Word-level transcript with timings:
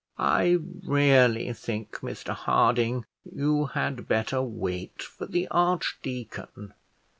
"I 0.17 0.57
really 0.87 1.53
think, 1.53 1.97
Mr 1.99 2.29
Harding, 2.33 3.05
you 3.23 3.65
had 3.67 4.07
better 4.07 4.41
wait 4.41 5.03
for 5.03 5.27
the 5.27 5.47
archdeacon. 5.49 6.73